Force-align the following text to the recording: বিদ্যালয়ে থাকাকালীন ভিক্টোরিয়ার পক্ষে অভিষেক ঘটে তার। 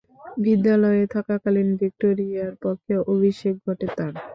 বিদ্যালয়ে 0.43 1.03
থাকাকালীন 1.15 1.69
ভিক্টোরিয়ার 1.81 2.53
পক্ষে 2.63 2.93
অভিষেক 3.07 3.55
ঘটে 3.65 3.87
তার। 3.97 4.13